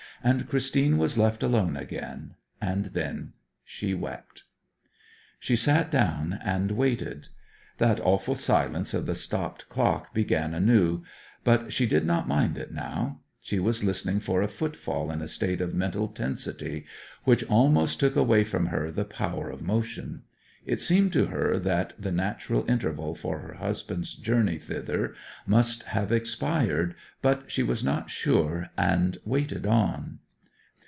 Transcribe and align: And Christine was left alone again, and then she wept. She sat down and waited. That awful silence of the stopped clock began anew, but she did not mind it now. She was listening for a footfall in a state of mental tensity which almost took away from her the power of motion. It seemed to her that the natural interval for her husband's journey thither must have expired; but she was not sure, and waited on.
And 0.23 0.47
Christine 0.47 0.99
was 0.99 1.17
left 1.17 1.41
alone 1.41 1.75
again, 1.75 2.35
and 2.61 2.85
then 2.93 3.33
she 3.65 3.95
wept. 3.95 4.43
She 5.39 5.55
sat 5.55 5.89
down 5.89 6.37
and 6.43 6.69
waited. 6.73 7.29
That 7.79 7.99
awful 7.99 8.35
silence 8.35 8.93
of 8.93 9.07
the 9.07 9.15
stopped 9.15 9.67
clock 9.67 10.13
began 10.13 10.53
anew, 10.53 11.01
but 11.43 11.73
she 11.73 11.87
did 11.87 12.05
not 12.05 12.27
mind 12.27 12.59
it 12.59 12.71
now. 12.71 13.21
She 13.41 13.57
was 13.57 13.83
listening 13.83 14.19
for 14.19 14.43
a 14.43 14.47
footfall 14.47 15.09
in 15.09 15.23
a 15.23 15.27
state 15.27 15.59
of 15.59 15.73
mental 15.73 16.07
tensity 16.07 16.85
which 17.23 17.43
almost 17.45 17.99
took 17.99 18.15
away 18.15 18.43
from 18.43 18.67
her 18.67 18.91
the 18.91 19.05
power 19.05 19.49
of 19.49 19.63
motion. 19.63 20.21
It 20.63 20.79
seemed 20.79 21.11
to 21.13 21.25
her 21.25 21.57
that 21.57 21.93
the 21.97 22.11
natural 22.11 22.69
interval 22.69 23.15
for 23.15 23.39
her 23.39 23.53
husband's 23.55 24.13
journey 24.13 24.59
thither 24.59 25.15
must 25.47 25.81
have 25.85 26.11
expired; 26.11 26.93
but 27.23 27.49
she 27.49 27.63
was 27.63 27.83
not 27.83 28.11
sure, 28.11 28.69
and 28.77 29.17
waited 29.25 29.65
on. 29.65 30.19